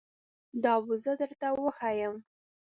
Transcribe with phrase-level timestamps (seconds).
[0.63, 2.15] دا به زه درته وښایم